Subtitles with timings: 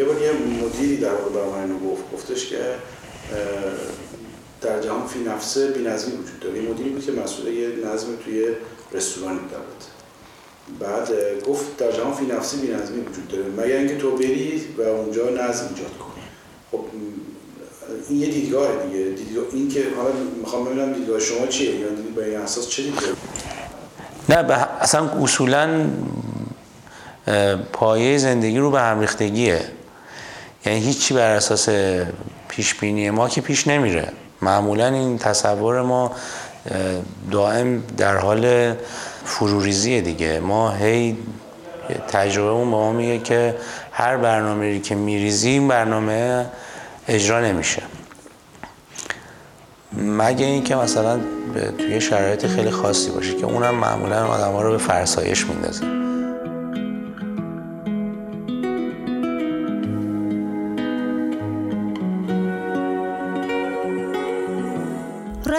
[0.00, 2.56] یه بار یه مدیری در واقع من گفت گفتش که
[4.60, 6.62] در جهان فی نفسه بی‌نظمی وجود داره.
[6.62, 8.46] یه مدیری بود که مسئول یه نظم توی
[8.92, 9.84] رستوران بود
[10.80, 11.08] بعد
[11.48, 13.44] گفت در جهان فی نفسی بی‌نظمی وجود داره.
[13.44, 16.22] مگر اینکه تو بری و اونجا نظم ایجاد کنی.
[16.72, 16.84] خب
[18.08, 19.04] این یه دیدگاه دیگه.
[19.04, 20.10] دیدگاه این که حالا
[20.40, 23.10] می‌خوام ببینم دیدگاه شما چیه؟ یا دیدگاه به این اساس چه دیدگاه
[24.28, 25.90] نه اصلا اصولا
[27.72, 29.60] پایه زندگی رو به هم ریختگیه.
[30.66, 31.68] یعنی هیچی بر اساس
[32.48, 34.12] پیش بینی ما که پیش نمیره.
[34.42, 36.12] معمولا این تصور ما
[37.30, 38.74] دائم در حال
[39.24, 40.40] فروریزیه دیگه.
[40.40, 41.16] ما هی
[42.08, 43.56] تجربه اون به ما میگه که
[43.92, 46.46] هر برنامه که میریزیم برنامه
[47.08, 47.82] اجرا نمیشه.
[49.92, 51.20] مگه اینکه مثلا
[51.78, 55.99] توی شرایط خیلی خاصی باشه که اونم معمولا آدم ها رو به فرسایش میندازه.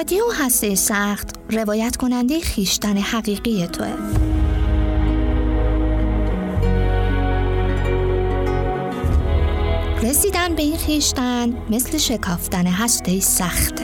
[0.02, 3.94] رادیو هسته سخت روایت کننده خیشتن حقیقی توه.
[10.04, 13.84] رسیدن به این خیشتن مثل شکافتن هسته سخته.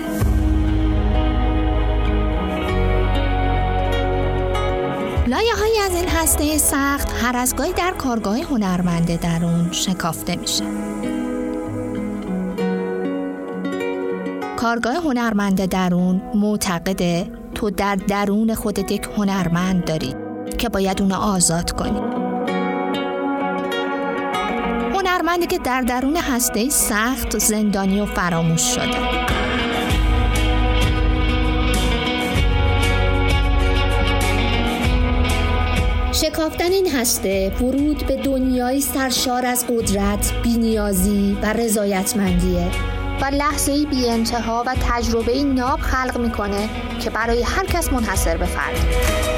[5.27, 10.86] لایه های از این هسته سخت هر از گاهی در کارگاه هنرمنده درون شکافته میشه.
[14.67, 20.15] کارگاه هنرمند درون معتقده تو در درون خودت یک هنرمند داری
[20.57, 21.99] که باید اونو آزاد کنی.
[24.93, 28.97] هنرمندی که در درون هسته سخت زندانی و فراموش شده.
[36.11, 42.96] شکافتن این هسته ورود به دنیای سرشار از قدرت، بینیازی و رضایتمندیه.
[43.21, 48.45] و لحظه بی انتها و تجربه ناب خلق می‌کنه که برای هر کس منحصر به
[48.45, 49.36] فرد.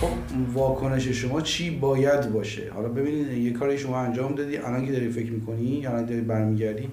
[0.00, 0.08] خب
[0.52, 5.08] واکنش شما چی باید باشه؟ حالا ببینید یه کاری شما انجام دادی الان که داری
[5.08, 6.88] فکر می‌کنی الان داری برمیگردی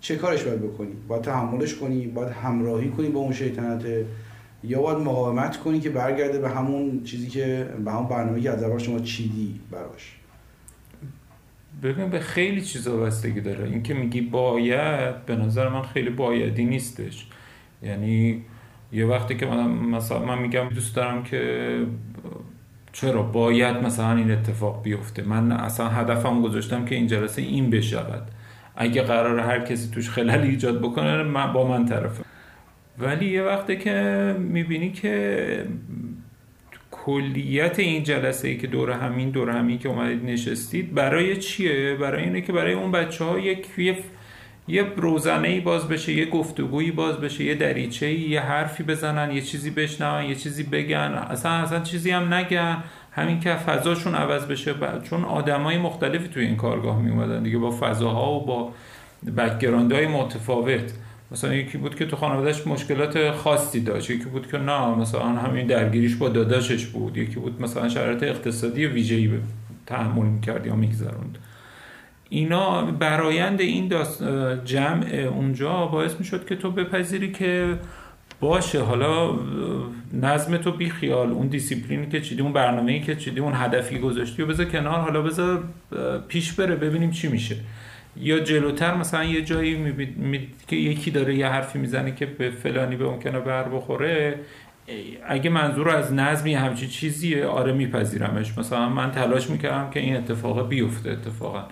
[0.00, 3.84] چه کارش باید بکنی؟ باید تحملش کنی باید همراهی کنی با اون شیطنت
[4.64, 8.82] یا باید مقاومت کنی که برگرده به همون چیزی که به همون برنامه که از
[8.82, 10.16] شما چیدی براش؟
[11.82, 13.64] ببین به خیلی چیزا بستگی داره.
[13.64, 17.26] اینکه میگی باید به نظر من خیلی بایدی نیستش.
[17.82, 18.42] یعنی
[18.94, 21.78] یه وقتی که من مثلا من میگم دوست دارم که
[22.92, 25.22] چرا باید مثلا این اتفاق بیفته.
[25.22, 28.22] من اصلا هدفم گذاشتم که این جلسه این بشود.
[28.76, 32.24] اگه قرار هر کسی توش خلل ایجاد بکنه من با من طرفه.
[32.98, 35.66] ولی یه وقتی که می‌بینی که
[36.90, 42.22] کلیت این جلسه ای که دور همین دور همین که اومدید نشستید برای چیه؟ برای
[42.24, 43.66] اینه که برای اون بچه ها یک
[44.68, 49.40] یه روزنه ای باز بشه یه گفتگویی باز بشه یه دریچه یه حرفی بزنن یه
[49.40, 51.26] چیزی بشنون یه چیزی بگن.
[51.30, 52.84] اصلا اصلا چیزی هم نگن.
[53.12, 57.70] همین که فضاشون عوض بشه چون آدمای مختلفی توی این کارگاه می اومدن دیگه با
[57.70, 58.72] فضاها و با
[59.92, 60.92] های متفاوت.
[61.30, 65.66] مثلا یکی بود که تو خانوادهش مشکلات خاصی داشت یکی بود که نه مثلا همین
[65.66, 67.16] درگیریش با داداشش بود.
[67.16, 69.30] یکی بود مثلا شرایط اقتصادی ویژه‌ای
[69.86, 71.38] تحمل می‌کرد یا میگذروند.
[72.28, 73.92] اینا برایند این
[74.64, 77.78] جمع اونجا باعث می شد که تو بپذیری که
[78.40, 78.80] باشه.
[78.80, 79.30] حالا
[80.12, 84.42] نظم تو بی خیال اون دیسیپلینی که چیدی اون برنامه‌ای که چیدی اون هدفی گذاشتی
[84.42, 85.00] و بذار کنار.
[85.00, 85.64] حالا بذار
[86.28, 87.56] پیش بره ببینیم چی میشه.
[88.16, 92.96] یا جلوتر مثلا یه جایی می‌بینید که یکی داره یه حرفی می‌زنه که به فلانی
[92.96, 94.34] به ممکنه بر بخوره
[95.28, 98.58] اگه منظور از نظمی همچی چیزیه آره میپذیرمش.
[98.58, 101.64] مثلا من تلاش می‌کردم که این اتفاق بیفته اتفاقا.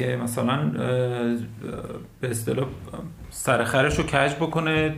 [0.00, 0.70] که مثلا
[2.20, 2.66] به اصطلاح
[3.30, 4.94] سرخرش رو کج بکنه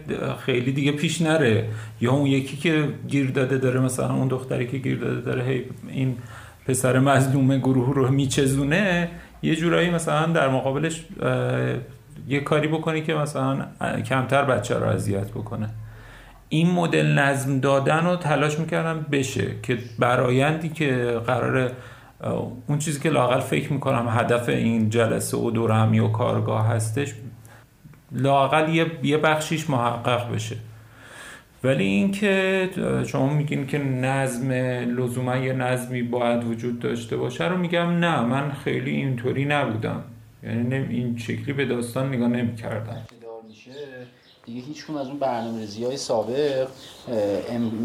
[0.46, 1.68] خیلی دیگه پیش نره.
[2.00, 5.64] یا اون یکی که گیر داده داره مثلا اون دختری که گیر داده داره هی
[5.88, 6.16] این
[6.66, 9.08] پسر مظلوم گروه رو میچزونه
[9.42, 11.04] یه جورایی مثلا در مقابلش
[12.28, 13.66] یه کاری بکنی که مثلا
[14.08, 15.68] کمتر بچه رو اذیت بکنه.
[16.48, 21.70] این مدل نظم دادن رو تلاش می‌کردم بشه که برایندی که قرار
[22.66, 27.14] اون چیزی که لاقل فکر می‌کنم هدف این جلسه و دور همی و کارگاه هستش
[28.12, 30.56] لاقل یه, یه بخشیش محقق بشه.
[31.64, 32.70] ولی اینکه
[33.06, 34.52] شما میگین که نظم
[34.98, 40.04] لزوما یه نظمی باید وجود داشته باشه رو میگم نه من خیلی اینطوری نبودم.
[40.42, 43.02] یعنی این شکلی به داستان نگاه نمی‌کردم.
[44.46, 46.68] دیگه هیچ از اون برنامه‌ریزی های سابق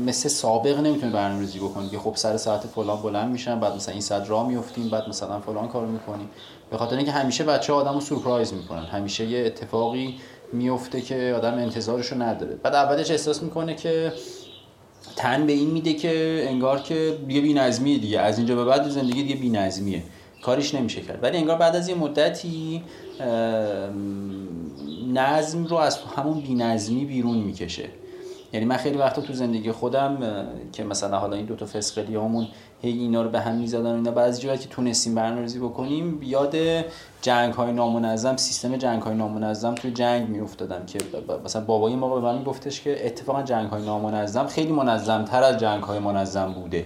[0.05, 1.89] مثل سابق نمی‌تونه برنامه‌ریزی بکنه.
[1.89, 5.39] که خب سر ساعت فلان بلند میشن بعد مثلا این صد راه میفتیم بعد مثلا
[5.39, 6.29] فلان کارو می‌کنیم.
[6.71, 8.83] به خاطر اینکه همیشه بچه آدمو سورپرایز می‌کنن.
[8.85, 10.15] همیشه یه اتفاقی
[10.53, 12.55] میفته که آدم انتظارشو نداره.
[12.55, 14.13] بعد اولش احساس می‌کنه که
[15.15, 18.19] تن به این میده که انگار که یه بی‌نظمیه دیگه.
[18.19, 20.03] از اینجا به بعد زندگی دیگه بی‌نظمیه.
[20.41, 21.23] کاریش نمیشه کرد.
[21.23, 22.83] ولی انگار بعد از یه مدتی
[25.13, 27.89] نظم رو از همون بی‌نظمی بیرون می‌کشه.
[28.53, 30.17] یعنی من خیلی وقتا تو زندگی خودم
[30.71, 32.47] که مثلا حالا این دوتا فسقلی همون
[32.81, 36.55] هی اینا رو به هم می‌زدن اینا بعضی جایی که تونستیم برنامه‌ریزی بکنیم یاد
[37.21, 40.99] جنگ های نامنظم سیستم جنگ های نامنظم توی جنگ میافتادم که
[41.45, 45.57] مثلا بابای ما به من گفتش که اتفاقا جنگ های نامنظم خیلی منظم تر از
[45.57, 46.85] جنگ های منظم بوده.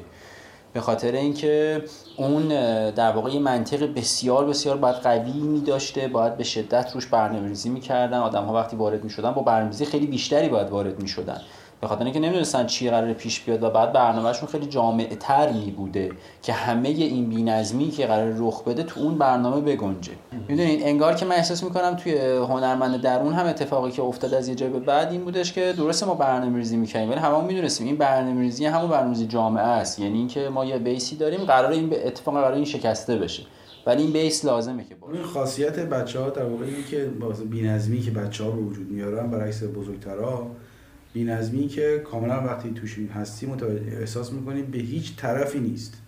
[0.73, 1.83] به خاطر اینکه
[2.17, 2.47] اون
[2.91, 7.69] در واقع یه منطق بسیار بسیار باید قوی می داشته باید به شدت روش برنامه‌ریزی
[7.69, 8.17] می‌کردن.
[8.17, 11.41] آدم ها وقتی وارد می‌شدن با برنامه‌ریزی خیلی بیشتری باید وارد می‌شدن.
[11.81, 15.71] به خاطر اینکه نمی‌دونستن چی قرار پیش بیاد و بعد برنامهشون خیلی جامع تر می
[15.71, 16.11] بوده
[16.41, 20.11] که همه این بی‌نظمی که قرار رخ بده تو اون برنامه بگنجه.
[20.47, 24.55] می‌دونین انگار که من احساس می‌کنم توی هنرمند درون هم اتفاقی که افتاد از یه
[24.55, 28.65] جای به بعد این بودش که درسته ما برنامه‌ریزی می‌کنیم ولی همون می‌دونستیم این برنامه‌ریزی
[28.65, 29.99] همون برنامه‌ریزی جامعه است.
[29.99, 33.43] یعنی اینکه ما یه بیسی داریم قرار این به اتفاق قرار این شکسته بشه.
[33.85, 35.23] ولی این بیس لازمه که باشه.
[35.23, 37.09] خاصیت بچه ها در واقع که
[37.49, 40.47] بی‌نظمی که بچه ها به وجود میارن برعکس بزرگترها
[41.13, 46.01] بینظمی که کاملا وقتی توش هستی متوجه احساس می‌کنیم به هیچ طرفی نیست.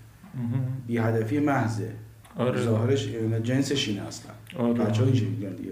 [0.88, 1.90] بی هدفی محضه.
[2.38, 2.62] آره.
[2.62, 3.08] ظاهرش
[3.44, 4.74] جنسش این اصلا آره.
[4.74, 5.72] بچه اینجوری دیگه.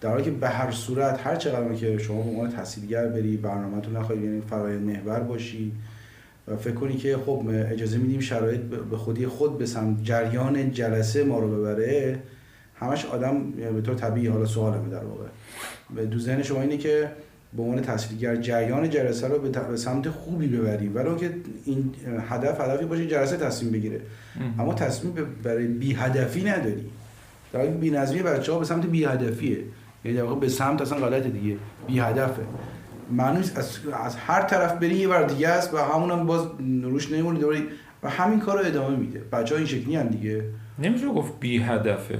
[0.00, 3.80] در حالی که به هر صورت هر چقدر که شما به عنوان تحصیلگر بری برنامه
[3.80, 5.72] تو نخواهی یعنی فرایند محور باشی
[6.48, 11.24] و فکر کنی که خب اجازه میدیم شرایط به خودی خود به سمت جریان جلسه
[11.24, 12.18] ما رو ببره
[12.74, 15.26] همش آدم به طور طبیعی حالا سوالمه در واقع.
[15.94, 17.10] به دو ذهن شما اینه که
[17.56, 20.96] به عنوان تحصیلگر جریان جلسه رو به سمت خوبی ببریم.
[20.96, 21.34] ولی که
[21.64, 21.94] این
[22.28, 24.00] هدف هدفی باشه جلسه تصمیم بگیره.
[24.58, 26.84] اما تصمیم برای بی هدفی نداری.
[27.52, 29.58] در حالی بی نظمی بچه ها به سمت بی هدفیه
[30.04, 31.56] یعنی در واقع به سمت اصلا غلط دیگه.
[31.86, 32.42] بی هدفه
[33.10, 36.46] معنی از, از هر طرف بری یه بر دیگه است و همون هم باز
[36.82, 37.62] روش نمیمونی دوری
[38.02, 39.18] و همین کار رو ادامه میده.
[39.18, 40.44] بچه ها این شکلی هم دیگه.
[40.78, 42.18] نمیشه گفت بی هدفه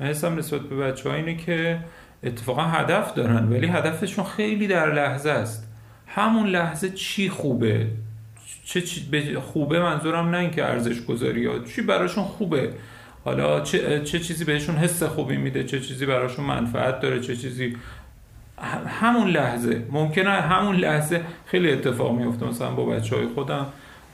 [0.00, 1.78] من حسم نسبت به بچه ها اینه که
[2.24, 5.68] اتفاقا هدف دارن ولی هدفشون خیلی در لحظه است.
[6.06, 7.86] همون لحظه چی خوبه؟
[8.64, 12.70] چه چی خوبه منظورم نه اینکه ارزش گذاری ها چی براشون خوبه.
[13.24, 17.76] حالا چه, چه چیزی بهشون حس خوبی میده چه چیزی براشون منفعت داره چه چیزی
[18.86, 19.86] همون لحظه.
[19.90, 22.46] ممکنه همون لحظه خیلی اتفاق میفته.
[22.46, 23.66] مثلا با بچه های خودم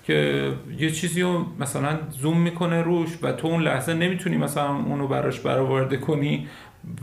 [0.05, 5.08] که یه چیزی رو مثلا زوم می‌کنه روش و تو اون لحظه نمی‌تونی مثلا اونو
[5.08, 6.49] براش برآورده کنی.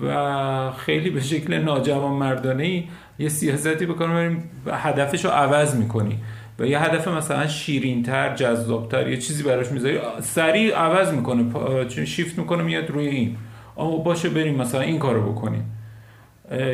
[0.03, 2.83] و خیلی به شکل ناجوان مردانه ای
[3.19, 6.17] یه سیاستی بکنم بریم هدفش رو عوض می‌کنی.
[6.59, 12.63] و یه هدف مثلا شیرینتر جذابتر یه چیزی براش می‌ذاری سریع عوض می‌کنه شیفت می‌کنه
[12.63, 13.37] میاد روی این.
[13.77, 15.71] اما باشه بریم مثلا این کارو بکنیم.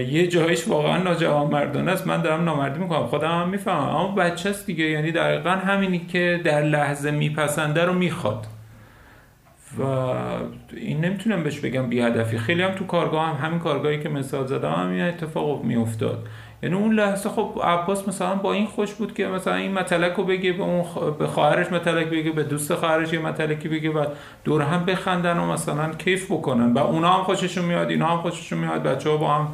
[0.10, 2.08] یه جایش واقعا ناجوان مردانه است.
[2.08, 3.08] من دارم نامردی می‌کنم.
[3.08, 3.96] خودم هم می‌فهمم.
[3.96, 4.86] اما بچه است دیگه.
[4.86, 8.48] یعنی دقیقا همینی که در لحظه میپسنده رو می‌خواد.
[9.78, 9.84] و
[10.74, 12.38] این نمی‌تونم بهش بگم بی هدفی.
[12.38, 16.28] خیلی هم تو کارگاه هم همین کارگاهی که مثال زدم هم این اتفاق میافتاد.
[16.64, 20.24] یعنی اون لحظه خب عباس مثلا با این خوش بود که مثلا این متلک رو
[20.24, 20.84] بگه به اون
[21.20, 24.06] به خواهرش متلک بگه به دوست خواهرش یه متلکی بگه و
[24.44, 26.74] دور هم بخندن و مثلا کیف بکنن.
[26.74, 29.48] و اونا هم خوششون میاد اینا هم خوششون میاد بچه ها با هم.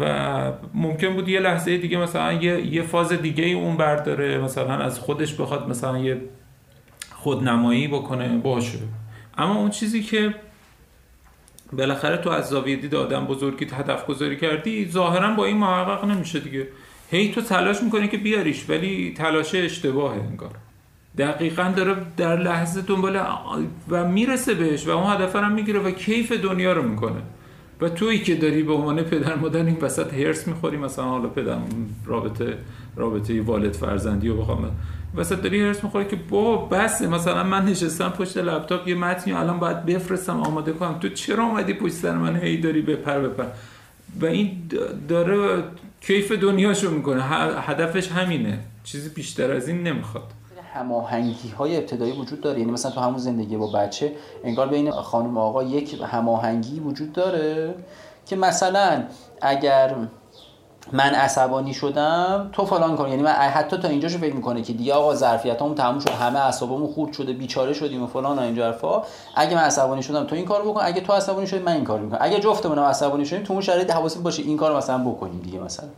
[0.00, 4.98] و ممکن بود یه لحظه دیگه مثلا یه, یه فاز دیگه اون برداره مثلا از
[4.98, 6.20] خودش بخواد مثلا یه
[7.14, 8.28] خودنمایی بکنه.
[8.28, 8.78] باشه.
[9.38, 10.34] اما اون چیزی که
[11.72, 16.40] بالاخره تو از زاویه دید آدم بزرگی هدف گذاری کردی ظاهرا با این محقق نمیشه
[16.40, 16.68] دیگه.
[17.10, 20.50] هی تو تلاش می‌کنی که بیاریش ولی تلاش اشتباهه انگار.
[21.18, 23.20] دقیقا داره در لحظه دنبال
[23.88, 27.22] و می‌رسه بهش و اون هدف هم می‌گیره و کیف دنیا رو می‌کنه.
[27.80, 31.58] و تویی که داری به عنوان پدر مادر این وسط هرس می‌خوری مثلا حالا پدر
[32.06, 32.58] رابطه
[32.96, 34.70] رابطه والد فرزندی رو بخوام
[35.16, 39.58] وسط داری هرس می‌خوری که با بس مثلا من نشستم پشت لپتاپ یه متنی الان
[39.58, 40.98] باید بفرستم آماده کنم.
[40.98, 43.44] تو چرا اومدی پشت سر من هی داری بپر بپر
[44.20, 44.70] و این
[45.08, 45.62] داره
[46.00, 47.22] کیف دنیاشو می‌کنه.
[47.60, 48.58] هدفش همینه.
[48.84, 50.24] چیزی بیشتر از این نمی‌خواد.
[50.74, 52.58] هماهنگی های ابتدایی وجود داره.
[52.58, 54.12] یعنی مثلا تو همون زندگی با بچه
[54.44, 57.74] انگار بین خانم آقا یک هماهنگی وجود داره
[58.26, 59.04] که مثلا
[59.42, 59.94] اگر
[60.92, 64.94] من عصبانی شدم تو فلان کن یعنی من حتی تا اینجاشو فکر می‌کنه که دیگه
[64.94, 69.02] آقا ظرفیتامون تموم شد همه اعصابمون خورد شده بیچاره شدیم و فلان و این حرفا
[69.34, 72.04] اگه من عصبانی شدم تو این کارو بکن اگه تو عصبانی شدی من این کارو
[72.04, 72.18] می‌کنم.
[72.20, 75.88] اگه جفتمون عصبانی شدیم تو اون شرایط حواست باشه این کارو مثلا بکنیم دیگه مثلا.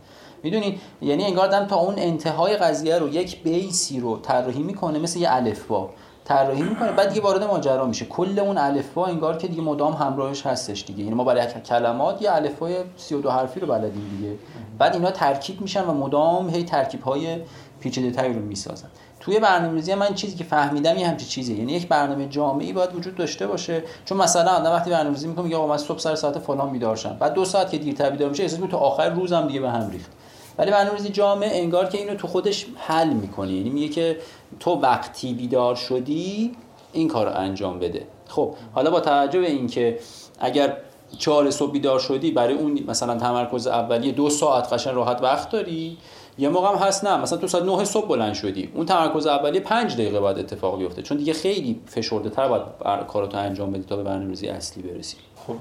[0.43, 5.19] می‌دونید یعنی انگار دم تا اون انتهای قضیه رو یک بیسی رو طراحی می‌کنه مثل
[5.19, 5.89] یه الفبا
[6.27, 8.05] طراحی می‌کنه بعد دیگه وارد ماجرا میشه.
[8.05, 11.03] کل اون الفبا انگار که دیگه مدام همراهش هستش دیگه.
[11.03, 14.35] یعنی ما برای کلمات یه الفبای 32 حرفی رو بلدیم دیگه.
[14.79, 17.37] بعد اینا ترکیب میشن و مدام هی ترکیب های
[17.79, 18.87] پیچیده تری رو می‌سازن.
[19.19, 23.15] توی برنامه‌ریزی من چیزی که فهمیدم یه همچین چیزی یعنی یک برنامه جامعی باید وجود
[23.15, 23.83] داشته باشه.
[24.05, 27.33] چون مثلا آدم وقتی برنامه‌ریزی می‌کنه میگه آقا من صبح سر ساعت فلان بیدار بعد
[27.33, 30.11] دو ساعت که دیرتر بیدار میشه احساس تو آخر روزم دیگه به هم ریخت.
[30.57, 33.51] ولی برنامه‌ریزی جامع انگار که اینو تو خودش حل می‌کنه.
[33.51, 34.17] یعنی میگه که
[34.59, 36.51] تو وقتی بیدار شدی
[36.93, 38.07] این کار رو انجام بده.
[38.27, 39.99] خب حالا با توجه به اینکه
[40.39, 40.77] اگر
[41.17, 45.97] چهار صبح بیدار شدی برای اون مثلا تمرکز اولیه دو ساعت قشن راحت وقت داری
[46.39, 47.17] یه موقع هم هست نه.
[47.17, 51.01] مثلا تو ساعت 9 صبح بلند شدی اون تمرکز اولیه 5 دقیقه بعد اتفاق بیفته.
[51.01, 52.63] چون دیگه خیلی فشرده تر باید
[53.07, 55.17] کاراتو انجام بدی تا به برنامه‌ریزی اصلی برسی.
[55.47, 55.55] خب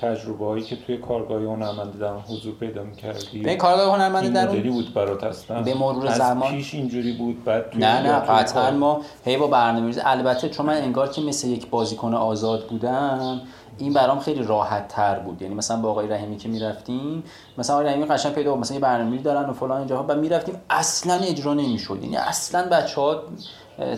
[0.00, 4.70] تجربه هایی که توی کارگاه هنرمندی در حضور پیدا می‌کردی به کارگاه هنرمندی در اون
[4.70, 9.00] بود برات اصلا؟ به مرور زمان پیش اینجوری بود؟ بعد توی نه نه قطعا ما
[9.24, 13.40] هی با برنامه‌ریزی البته چون من انگار که مثل یک بازیکن آزاد بودم
[13.78, 15.42] این برام خیلی راحت تر بود.
[15.42, 17.22] یعنی مثلا با آقای رحیمی که می‌رفتیم
[17.58, 18.60] مثلا آقای رحیمی قشنگ پیدا بود.
[18.60, 20.02] مثلا یه برنامه‌ای دارن و فلان اینجاها.
[20.02, 21.98] بعد می‌رفتیم اصلا اجرا نمی‌شد.
[22.02, 23.22] یعنی اصلا بچه‌ها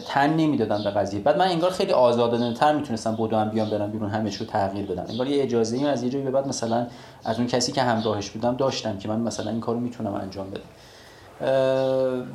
[0.08, 1.20] تن نمی‌دادن به قضیه.
[1.20, 5.04] بعد من انگار خیلی آزادانه تر می‌تونستم بدوم بیام برم بیرون همه رو تغییر بدم
[5.08, 6.86] انگار یه اجازه ای از یه جایی به بعد مثلا
[7.24, 10.62] از اون کسی که همراهش بودم داشتم که من مثلا این کارو می‌تونم انجام بدم.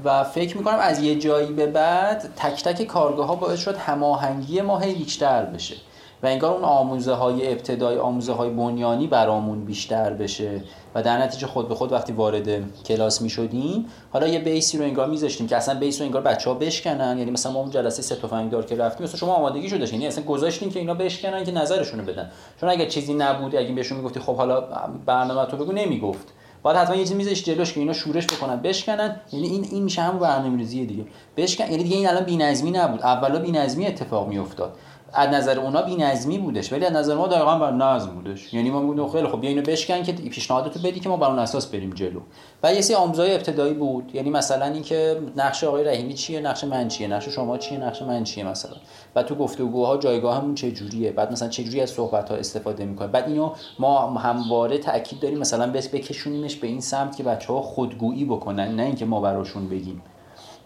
[0.03, 4.61] و فکر می‌کنم از یه جایی به بعد تک تک کارگاه ها باعث شد هماهنگی
[4.61, 5.75] ما هی بیشتر بشه.
[6.23, 10.63] و انگار اون آموزه های ابتدایی آموزه های بنیانی برامون بیشتر بشه.
[10.95, 12.47] و در نتیجه خود به خود وقتی وارد
[12.83, 16.49] کلاس می شدیم حالا یه بیسی رو انگار میذاشتیم که اصلا بیس رو انگار بچه
[16.49, 17.17] ها بشکنن.
[17.17, 20.07] یعنی مثلا ما اون جلسه سه تفنگ دار که رفتیم مثلا شما آمادگی شده یعنی
[20.07, 22.31] اصلا گذاشتیم که اینا بشکنن که نظرشون رو بدن.
[22.61, 24.61] چون اگه چیزی نبود اگه بهشون می‌گفتی خب حالا
[25.05, 26.27] برنامه تو بگو نمی‌گفت.
[26.63, 29.15] بعد حتما یه چیزی میذاش جلوش که اینا شورش بکنن بشکنن.
[29.31, 31.05] یعنی این این میشه همون برنامه‌ریزی دیگه.
[31.37, 33.01] بشکن یعنی دیگه این الان بی‌نظمی نبود.
[33.01, 34.73] اولا بی‌نظمی اتفاق میافتاد.
[35.13, 38.53] از نظر اونا بی‌نظمی بودش ولی از نظر ما دقیقاً بر نظم بودش.
[38.53, 41.39] یعنی ما می‌گفتیم خیلی خب بیا اینو بشکن که پیشنهاداتو بدی که ما بر اون
[41.39, 42.19] اساس بریم جلو.
[42.63, 44.15] و یه سری آموزهای ابتدایی بود.
[44.15, 48.23] یعنی مثلا اینکه نقش آقای رحیمی چیه نقش من چیه نقش شما چیه نقش من
[48.23, 48.75] چیه مثلا.
[49.15, 53.07] و تو گفتگوها جایگاهمون چه جوریه بعد مثلا چه جوری از صحبت ها استفاده می‌کنه
[53.07, 57.61] بعد اینو ما همواره تاکید داریم مثلا بس بکشونیمش به این سمت که بچه ها
[57.61, 60.01] خودگویی بکنن نه اینکه ما براشون بگیم.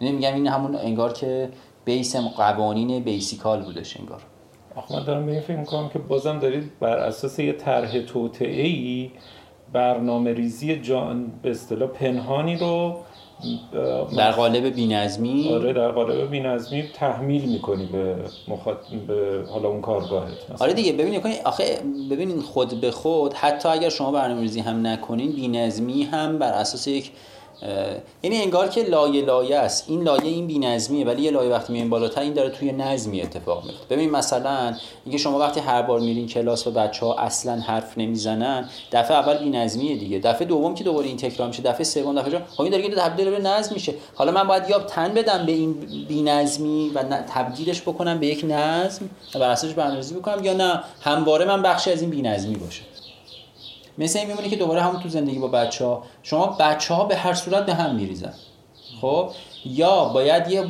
[0.00, 1.50] نمیگم این همون انگار که
[1.84, 4.22] بیس قوانین بیسیکال بودش انگار.
[4.76, 8.66] آخه من دارم به این فکر می‌کنم که بازم دارید بر اساس یه طرح توطعه
[8.66, 9.10] ای
[9.72, 12.96] برنامه ریزی جان به اصطلاح پنهانی رو
[14.16, 18.16] در قالب بینظمی؟ آره در قالب بینظمی تحمیل می‌کنی به
[18.48, 18.76] مخاط...
[19.06, 21.64] به حالا اون کارگاهت آره دیگه ببینید آخه
[22.10, 27.10] ببینید خود به خود حتی اگر شما برنامه‌ریزی هم نکنین بینظمی هم بر اساس یک
[28.22, 29.84] یعنی انگار که لایه لایه است.
[29.88, 33.64] این لایه این بی‌نظمیه ولی یه لایه وقتی میایم بالاتر این داره توی نظمی اتفاق
[33.64, 37.98] میفته ببین مثلا اینکه شما وقتی هر بار میرین کلاس و بچه ها اصلا حرف
[37.98, 40.18] نمی‌زنن دفعه اول بی‌نظمیه دیگه.
[40.18, 43.38] دفعه دوم که دوباره این تکرار میشه دفعه سوم دفعه خب این داره تبدیل به
[43.38, 43.94] نظم میشه.
[44.14, 45.72] حالا من باید یا تن بدم به این
[46.08, 47.02] بی‌نظمی و
[47.34, 51.92] تبدیلش بکنم به یک نظم و بر اساسش برنامه‌ریزی بکنم یا نه همواره من بخشی
[51.92, 52.82] از این بی‌نظمی باشه.
[53.98, 57.16] مثل این میمونه که دوباره همون تو زندگی با بچه ها شما بچه ها به
[57.16, 58.32] هر صورت به هم میریزن.
[59.00, 59.30] خب؟
[59.64, 60.66] یا باید یه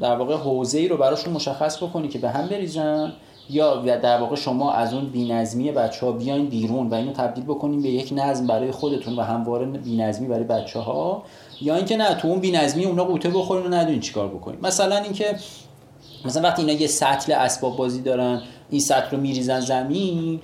[0.00, 3.12] در واقع حوزه ای رو براشون مشخص بکنی که به هم بریزن
[3.50, 7.82] یا در واقع شما از اون بی‌نظمی بچه ها بیاین بیرون و اینو تبدیل بکنین
[7.82, 11.22] به یک نظم برای خودتون و همواره بی‌نظمی برای بچه ها
[11.60, 14.60] یا اینکه نه تو اون بی‌نظمی اونا قوطه بخورین و ندونین چیکار بکنین.
[14.62, 15.36] مثلا اینکه
[16.24, 20.40] مثلا وقتی اینا یه سطل اسباب بازی دارن این سطل رو میریزن زمین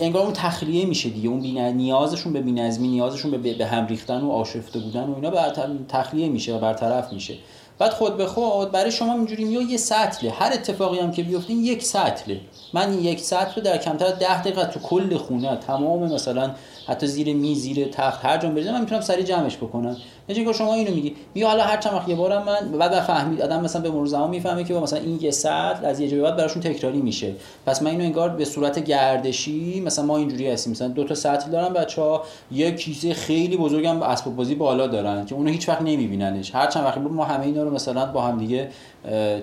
[0.00, 1.28] انگار اون تخلیه میشه دیگه.
[1.28, 1.40] اون
[1.76, 5.52] نیازشون به بینظمی نیازشون به به هم ریختن و آشفته بودن و اینا بر
[5.88, 7.34] تخلیه میشه و برطرف میشه.
[7.78, 10.30] بعد خود به خود برای شما اینجوری میاد یه سطله.
[10.30, 12.40] هر اتفاقی هم که بیفته یک سطله.
[12.72, 16.50] من یک سطل رو در کمتر از 10 دقیقه تو کل خونه تمام مثلا
[16.86, 19.96] حتی زیر میز زیر تخت هر جا بریزم من می‌تونم سری جمعش بکنم.
[20.28, 23.42] یه که شما اینو میگی می حالا هر چند وقت یه بارم من بعد فهمید
[23.42, 26.36] آدم مثلا به مرور زمان می‌فهمه که مثلا این یه سطل از یه جایی بعد
[26.36, 27.32] براشون تکراری میشه.
[27.66, 30.70] پس من اینو انگار به صورت گردشی مثلا ما اینجوری هستیم.
[30.70, 32.22] مثلا دو تا دارم بچه‌ها
[32.52, 36.54] یه کیسه خیلی بزرگم اسباب بازی بالا دارن که اونو هیچ وقت نمیبیننش.
[36.54, 38.68] هر چند وقت ما همه اینا رو مثلا با هم دیگه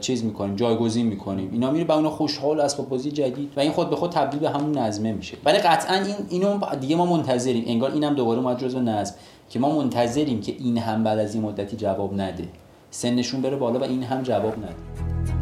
[0.02, 1.50] چیز می‌کنیم جایگزین می‌کنیم.
[1.52, 3.52] اینا میره با اون خوشحال اسباب بازی جدید.
[3.58, 5.38] و این خود به خود تبدیل به همون نظمه میشه.
[5.46, 7.64] ولی قطعا این اینو دیگه ما منتظریم.
[7.68, 9.16] انگار اینم دوباره اومد جزء نظم.
[9.50, 12.48] که ما منتظریم که این هم بعد از این مدتی جواب نده.
[12.92, 15.37] سنشون بره بالا و این هم جواب نده.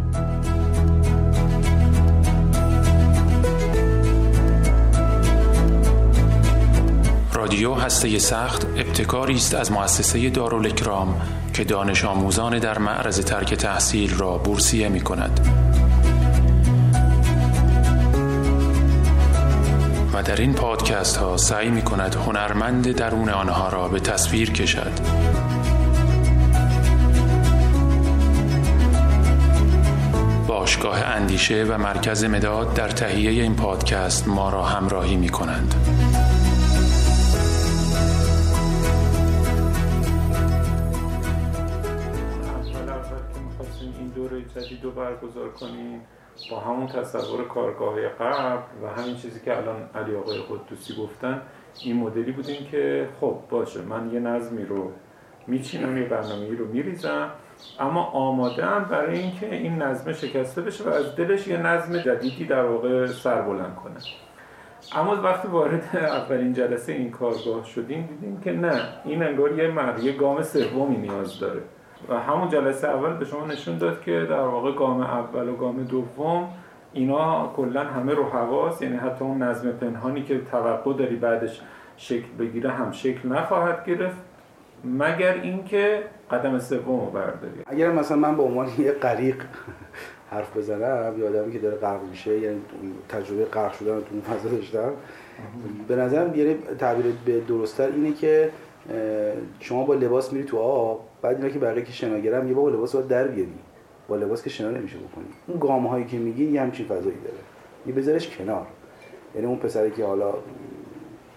[7.56, 11.22] رادیو هسته سخت ابتکاری است از مؤسسه دارالکرام
[11.54, 15.40] که دانش آموزان در معرض ترک تحصیل را بورسیه می کند.
[20.14, 24.92] و در این پادکست ها سعی می کند هنرمند درون آنها را به تصویر کشد.
[30.48, 35.95] باشگاه اندیشه و مرکز مداد در تهیه این پادکست ما را همراهی می کنند.
[44.56, 46.02] جدید رو برگزار کنیم
[46.52, 51.42] با همون تصور کارگاه قبل و همین چیزی که الان علی آقای قدوسی گفتن
[51.84, 54.92] این مدلی بودیم که خب باشه من یه نظمی رو
[55.48, 57.32] میچینم یه برنامه رو میریزم
[57.80, 62.46] اما آماده هم برای اینکه این نظم شکسته بشه و از دلش یه نظم جدیدی
[62.46, 63.96] در واقع سر بلند کنه.
[64.94, 70.12] اما وقتی وارد اولین جلسه این کارگاه شدیم دیدیم که نه این انگار یه مرگه
[70.12, 71.62] گام سومی نیاز داره.
[72.10, 75.84] و همون جلسه اول به شما نشون داد که در واقع گام اول و گام
[75.84, 76.50] دوم
[76.94, 81.62] اینا کلا همه رو حواس یعنی حتی اون نظم پنهانی که توقع داری بعدش
[81.98, 84.18] شکل بگیره هم شکل نخواهد گرفت
[84.84, 87.62] مگر اینکه قدم سوم رو برداری.
[87.68, 89.44] اگر مثلا من به عنوان یه غریق
[90.32, 92.62] حرف بزنم یا آدمی که داره غرق میشه یعنی
[93.10, 94.92] تجربه غرق شدن تو اون فضا داشتم
[95.88, 98.50] به نظرم یه تعبیر به درستتر اینه که
[99.60, 102.96] شما با لباس میری تو آب بعد اینا که برای که شناگرم یه با لباس
[102.96, 103.54] باید در بیاری.
[104.08, 105.26] با لباس که شنا نمیشه بکنی.
[105.48, 107.38] اون گام هایی که میگی یه همچین فضایی داره.
[107.88, 108.68] یه بذارش کنار.
[109.36, 110.34] یعنی اون پسری که حالا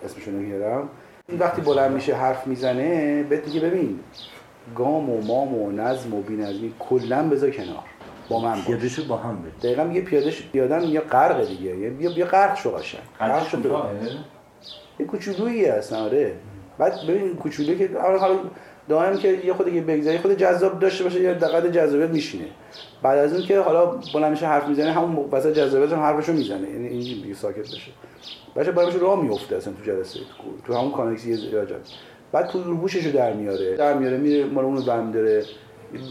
[0.05, 0.89] اسمشو نمیارم
[1.29, 4.01] این وقتی بلند میشه حرف می‌زنه بهت میگه ببین
[4.77, 7.85] گام و مام و نظم و بی‌نظمی کلا بذار کنار.
[8.29, 9.01] با من باش.
[9.01, 9.53] با هم بده.
[9.63, 11.73] دقیقا میگه پیادهش پیادن میگه غرق دیگه.
[11.73, 13.03] بیا بیا غرق شو قشنگ.
[13.21, 13.59] غرق شو
[15.01, 16.33] یه کوچولویی هست آره.
[16.79, 18.39] بعد ببین کوچولو که حالا
[18.89, 22.45] دائم که یه خود که بگذاری خود جذاب داشته باشه یه دقت جذابیت میشینه.
[23.03, 26.71] بعد از اون که حالا بلند میشه حرف می‌زنه همون وسط جذابیت هم حرفشو می‌زنه.
[26.71, 27.93] یعنی این دیگه ساکت بشه.
[28.57, 30.21] بچه باید راه میفته اصلا تو جلسه
[30.67, 31.67] تو همون کانکسی یه
[32.33, 33.77] بعد تو روبوششو در میاره.
[33.77, 35.45] در میاره میره مال اونو برمی داره.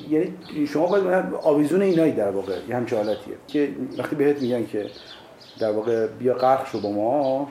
[0.10, 0.34] یعنی
[0.68, 3.36] شما باید آویزون اینایی در واقع یه همچه حالتیه.
[3.48, 4.86] که وقتی بهت میگن که
[5.60, 7.48] در واقع بیا غرق شو با ما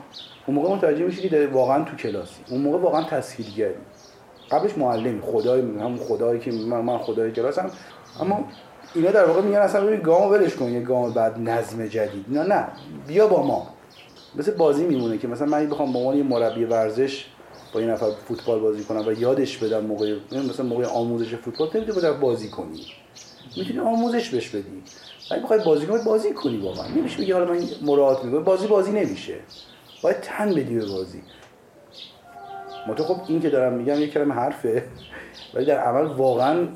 [0.47, 2.41] اون موقع متوجه میشی که واقعا تو کلاسی.
[2.49, 3.73] اون موقع واقعا تسهیلگری.
[4.51, 7.71] قبلش معلمی خدای همون خدایی که من من خدای کلاسم.
[8.21, 8.45] اما
[8.95, 12.25] اینا در واقع میگن اصلا ببین گام ولش کن یه گام بعد نظم جدید.
[12.29, 12.67] نه نه.
[13.07, 13.67] بیا با ما.
[14.35, 17.25] مثل بازی میمونه که مثلا من بخوام با عنوان یه مربی ورزش
[17.73, 22.01] با این نفر فوتبال بازی کنم و یادش بدم موقع مثلا موقع آموزش فوتبال نمی‌تونی
[22.01, 22.85] با بازی کنی.
[23.57, 24.83] می‌تونی آموزش بهش بدی.
[25.31, 28.43] اگه بخوای بازی کنی بازی کنی با من نمیشه بگی حالا من مراعات می‌کنم.
[28.43, 29.35] بازی بازی نمیشه.
[30.01, 31.21] باید تن بدی به بازی.
[32.93, 34.83] تو خب این که دارم میگم یک کلمه حرفه
[35.53, 36.67] ولی در عمل واقعا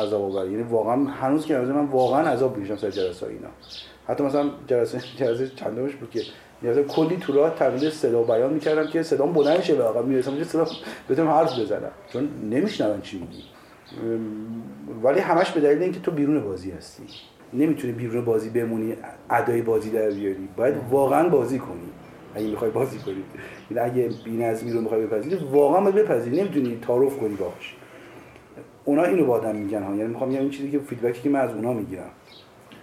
[0.00, 3.48] عذاب آور یعنی واقعا هنوز که من واقعا عذاب می‌کشم سر جلسه اینا.
[4.08, 6.22] حتی مثلا جلسه جلسه چندمش بود که
[6.62, 10.44] یعنی کلی تو راه تمرین صدا بیان می‌کردم که صدام بلند شه آقا می‌رسم که
[10.44, 10.66] صدا
[11.10, 11.90] بتونم حرف بزنم.
[12.12, 13.42] چون نمیشنون چی میگی.
[15.02, 17.02] ولی همش به دلیل اینکه تو بیرون بازی هستی.
[17.52, 18.96] نمی‌تونی بیرون بازی بمونی
[19.30, 20.48] ادای بازی در بیاری.
[20.56, 21.88] باید واقعا بازی کنی.
[22.34, 23.24] اگه می‌خوای بازی کنی.
[23.70, 26.40] یعنی اگه بی‌نظمی رو می‌خوای بپذیری واقعا باید بپذیری.
[26.40, 27.76] نمی‌تونی تعارف کنی باهاش.
[28.84, 29.94] اونا اینو با آدم میگن ها.
[29.94, 32.10] یعنی می‌خوام یه این چیزی که فیدبکی که من از اونا می‌گیرم.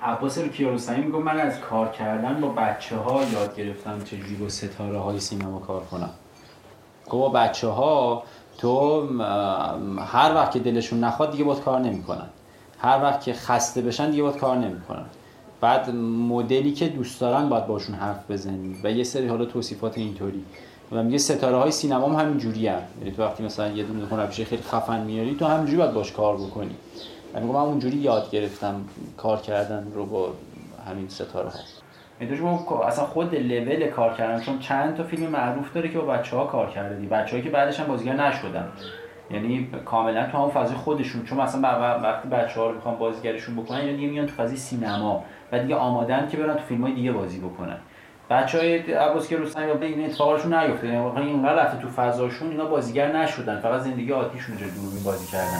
[0.04, 4.50] عباس رو کیارستمی میگم من از کار کردن با بچه ها یاد گرفتم چجوری با
[4.50, 6.10] ستاره های سینما کار کنم.
[7.06, 8.24] خب با بچه ها
[8.58, 9.08] تو
[10.00, 12.28] هر وقت که دلشون نخواد دیگه باید کار نمی‌کنن.
[12.80, 15.06] هر وقت که خسته بشن دیگه باید کار نمی‌کنن.
[15.62, 15.90] بعد
[16.30, 20.44] مدلی که دوست دارن باید باشون حرف بزنی و یه سری حالا توصیفات اینطوری.
[20.92, 24.06] و میگه ستاره های سینما هم همین جوری هم یعنی تو وقتی مثلا یه دونه
[24.06, 26.76] هنرپیشه خیلی خفن میاری تو همینجوری باید باش کار بکنی.
[27.34, 28.82] من من اونجوری یاد گرفتم
[29.18, 30.34] کار کردن رو با
[30.90, 31.60] همین ستاره ها
[32.20, 32.42] می‌دونی
[32.88, 36.46] اصلا خود لول کار کردن چون چند تا فیلم معروف داره که با بچه ها
[36.46, 38.68] کار کرده دی که بعدش هم بازیگر نشدن.
[39.32, 41.26] یعنی کاملا تو همون فضای خودشون.
[41.26, 41.62] چون مثلا
[42.04, 45.24] وقتی بچه ها رو می‌خوان بازیگرشون بکنن یعنی دیگه میان تو فضای سینما.
[45.52, 47.78] و دیگه آمادن که برن تو فیلم های دیگه بازی بکنن.
[48.30, 50.88] بچه های عباس که رستمی یا این اتفاقشون نیفته.
[50.88, 53.60] یعنی واقعا اینقدر رفته تو فضاشون اینا بازیگر نشدن.
[53.60, 55.60] فقط زندگی عادیشون رو دوربین بازی کردن.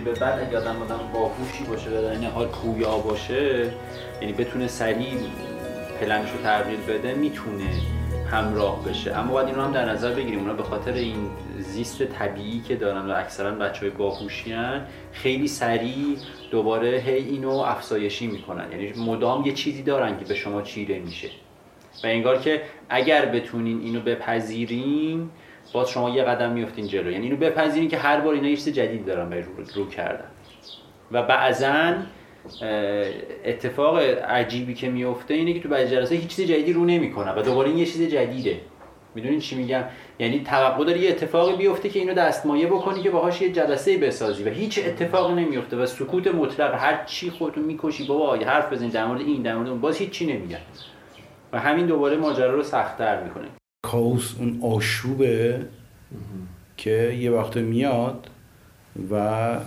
[0.00, 3.72] به بعد اگه آدم آدم باهوشی باشه و در حال پویا باشه
[4.20, 5.18] یعنی بتونه سریع
[6.00, 7.70] پلنشو تغییر بده می‌تونه
[8.30, 9.16] همراه بشه.
[9.16, 10.38] اما باید این رو هم در نظر بگیریم.
[10.38, 14.54] اونا به خاطر این زیست طبیعی که دارن و اکثرا بچه های باهوشی
[15.12, 16.16] خیلی سریع
[16.50, 18.72] دوباره هی اینو افزایشی می‌کنن.
[18.72, 21.28] یعنی مدام یه چیزی دارن که به شما چیره میشه.
[22.04, 25.30] و انگار که اگر بتونین اینو بپذیرین
[25.72, 27.10] باز شما یه قدم میفتین جلو.
[27.10, 30.24] یعنی اینو بپذیرین که هر بار اینا یه چیز جدید دارن به رو, رو کردن.
[31.12, 31.92] و بعضا
[33.44, 37.42] اتفاق عجیبی که میفته اینه که تو بعضی جلسه هیچ چیز جدیدی رو نمی‌کنه و
[37.42, 38.60] دوباره این یه چیز جدیده.
[39.14, 39.84] می‌دونین چی میگم؟
[40.18, 44.44] یعنی توقع داری یه اتفاقی بیفته که اینو دستمایه بکنی که باهاش یه جلسه بسازی
[44.44, 49.06] و هیچ اتفاقی نمیفته و سکوت مطلق هر چی خودتون می‌کشی بابا حرف بزنید در
[49.06, 49.80] مورد این در مورد اون.
[49.80, 50.60] باز هیچ چی نمیگن.
[51.52, 53.46] و همین دوباره ماجرا رو سختتر می‌کنه.
[53.82, 55.66] کاوس اون آشوبه
[56.76, 58.30] که یه وقت میاد
[59.10, 59.58] و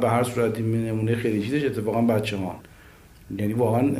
[0.00, 2.60] به هر صورتی نمونه خیلی چیزش اتفاقا بچه ها
[3.38, 3.90] یعنی واقعا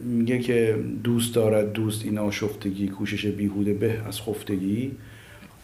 [0.00, 4.90] میگه که دوست دارد دوست این آشفتگی کوشش بیهوده به از خفتگی.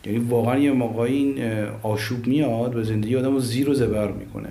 [0.05, 4.49] یعنی واقعا یه موقعی این آشوب میاد و زندگی آدم رو زیر و زبر می‌کنه.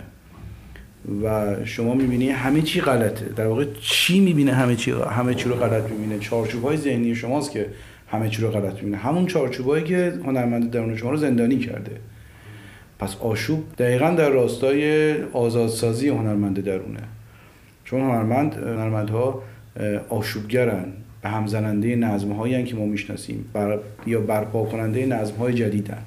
[1.24, 3.26] و شما می‌بینی همه چی غلطه.
[3.26, 7.52] در واقع چی می‌بینه همه چی همه چی رو غلط می‌بینه؟ چارچوب های ذهنی شماست
[7.52, 7.66] که
[8.12, 8.98] همه چی رو غلط می‌بینه.
[8.98, 11.92] همون چارچوبایی که هنرمند درون شما رو زندانی کرده.
[13.00, 17.00] پس آشوب دقیقا در راستای آزادسازی هنرمند درونه.
[17.86, 19.44] چون هنرمند هنرمندها
[20.10, 20.86] آشوبگرن.
[21.22, 23.46] به همزننده نظم هایی که ما می‌شناسیم.
[23.54, 23.80] بر...
[24.08, 26.04] یا برپا کننده نظم های جدیدن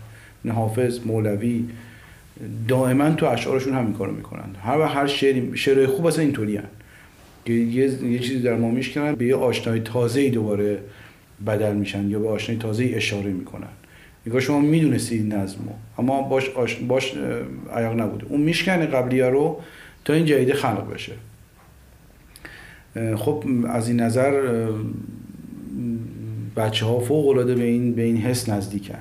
[0.48, 1.64] حافظ مولوی.
[2.68, 4.47] دائما تو اشعارشون همین کارو می‌کنن.
[4.68, 6.64] هر هر شعری شعر خوب اصلا اینطوری هن.
[7.46, 7.54] یه,
[8.04, 10.78] یه چیزی در ما میشکنن به یه آشنای تازه دوباره
[11.46, 13.68] بدل میشن یا به آشنای تازه اشاره می‌کنن.
[14.26, 16.74] نگاه شما می‌دونستی نظمو اما باش آش...
[16.74, 17.14] باش
[17.76, 18.26] عیاق نبوده.
[18.28, 19.60] اون میشکنه قبلی رو
[20.04, 21.12] تا این جدید خلق بشه.
[23.16, 24.66] خب از این نظر
[26.56, 28.98] بچه ها فوق العاده به این به این حس نزدیکن.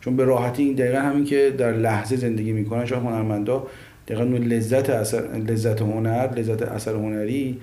[0.00, 3.66] چون به راحتی این دقیقا همین که در لحظه زندگی می‌کنن شاید هنرمندا
[4.12, 7.58] دقیقا لذت اثر لذت هنر لذت اثر هنری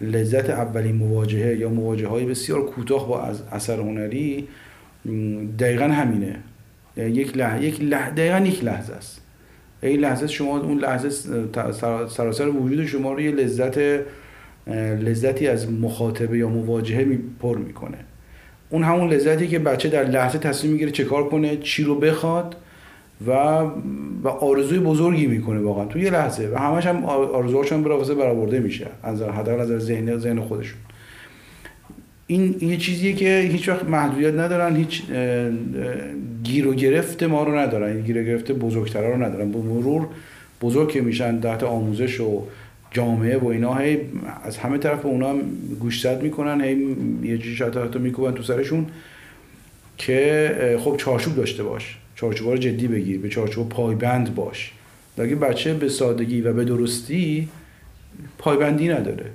[0.00, 4.48] لذت اولین مواجهه یا مواجهه های بسیار کوتاه با اثر هنری
[5.58, 6.36] دقیقا همینه.
[6.96, 9.20] یک لحظه یک لحظه دقیقا یک لحظه است.
[9.82, 11.10] این لحظه شما اون لحظه
[12.08, 13.78] سراسر وجود شما رو یه لذت
[15.00, 17.98] لذتی از مخاطبه یا مواجهه پر می‌کنه.
[18.70, 22.56] اون همون لذتی که بچه در لحظه تصمیم می‌گیره چه کار کنه چی رو بخواد
[23.26, 23.32] و
[24.22, 25.84] و آرزوی بزرگی می‌کنه واقعا.
[25.84, 26.48] تو یه لحظه.
[26.48, 28.86] و همش هم آرزوهاشون برافاصله برآورده میشه.
[29.02, 30.78] از حداقل از ذهن ذهن خودشون.
[32.26, 34.76] این یه چیزیه که هیچ وقت محدودیت ندارن.
[34.76, 35.02] هیچ
[36.44, 38.00] گیر و گرفت ما رو ندارن.
[38.00, 39.52] گیر و گرفت بزرگترا رو ندارن.
[39.52, 40.06] به مرور
[40.60, 42.42] بزرگ که میشن تحت آموزش و
[42.90, 43.98] جامعه و اینا هی
[44.44, 45.40] از همه طرف اونا هم
[45.80, 46.60] گوشزد می‌کنن.
[46.60, 48.86] هی یه چیزی حتی میکوبن تو سرشون
[49.98, 51.98] که خب چارچوب داشته باش.
[52.14, 54.72] چارچوب رو جدی بگیر به چارچوب پایبند باش.
[55.18, 57.48] اگه بچه به سادگی و به درستی
[58.38, 59.26] پایبندی نداره؟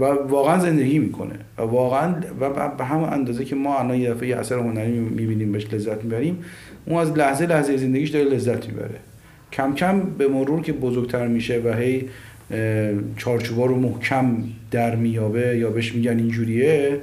[0.00, 1.34] و واقعا زندگی می‌کنه.
[1.58, 5.52] و واقعا و به همون اندازه که ما الان یه دفعه یه اثر هنری می‌بینیم
[5.52, 6.44] بهش لذت می‌بریم
[6.86, 8.94] اون از لحظه لحظه زندگیش داره لذت می‌بره.
[9.52, 12.08] کم کم به مرور که بزرگتر میشه و هی
[13.16, 14.36] چارچوبا رو محکم
[14.70, 17.00] در میابه یا بهش میگن اینجوریه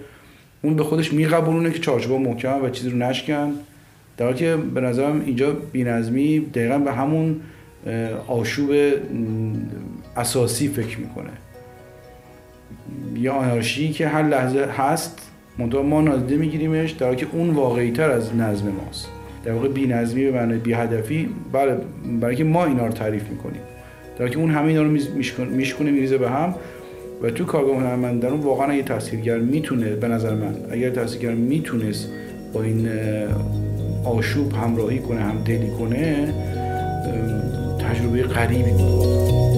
[0.61, 3.53] اون به خودش میقبولونه که چارچوبا محکم و چیزی رو نشکن.
[4.17, 7.41] در حالی که به نظرم اینجا بینظمی دقیقا به همون
[8.27, 8.69] آشوب
[10.17, 11.29] اساسی فکر می‌کنه.
[13.15, 17.91] یه آنارشی که هر لحظه هست منتها ما نادیده میگیریمش در حالی که اون واقعی
[17.91, 19.07] تر از نظم ماست.
[19.43, 21.77] در واقع بی نظمی به معنی بی هدفی بله
[22.21, 23.61] برای که ما اینا رو تعریف می‌کنیم.
[24.19, 24.89] در که اون همه اینا رو
[25.55, 26.55] میشکونه میریزه به هم
[27.21, 32.09] و تو کارگاه هنرمندان واقعا اگه تحصیلگر می‌تونه به نظر من اگر تحصیلگر می‌تونست
[32.53, 32.89] با این
[34.05, 36.33] آشوب همراهی کنه همدلی کنه
[37.79, 39.54] تجربه غریبی بود.